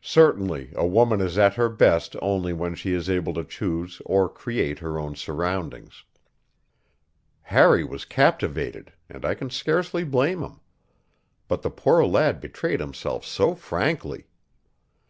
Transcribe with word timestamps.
Certainly 0.00 0.70
a 0.74 0.86
woman 0.86 1.20
is 1.20 1.36
at 1.36 1.56
her 1.56 1.68
best 1.68 2.16
only 2.22 2.54
when 2.54 2.74
she 2.74 2.94
is 2.94 3.10
able 3.10 3.34
to 3.34 3.44
choose 3.44 4.00
or 4.06 4.26
create 4.26 4.78
her 4.78 4.98
own 4.98 5.14
surroundings. 5.14 6.04
Harry 7.42 7.84
was 7.84 8.06
captivated, 8.06 8.94
and 9.10 9.26
I 9.26 9.34
can 9.34 9.50
scarcely 9.50 10.04
blame 10.04 10.42
him. 10.42 10.60
But 11.48 11.60
the 11.60 11.70
poor 11.70 12.02
lad 12.06 12.40
betrayed 12.40 12.80
himself 12.80 13.26
so 13.26 13.54
frankly! 13.54 14.24